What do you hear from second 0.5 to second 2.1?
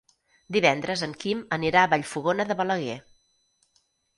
Divendres en Quim anirà a